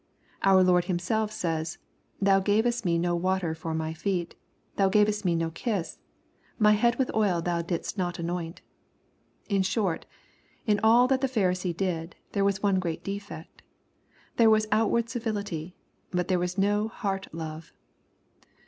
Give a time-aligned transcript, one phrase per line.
[0.41, 1.77] Our Lord Himself says,"
[2.19, 4.33] Thou gavest me no water for my feet;
[4.75, 5.99] thou gavest me no kiss;
[6.57, 8.61] my head with oil thou didst not anoint."
[9.47, 10.07] In short,
[10.65, 13.61] in all that the Pharisee did, there was one great defect.
[14.37, 15.75] There was outward civility,
[16.09, 17.71] but there was no heart love.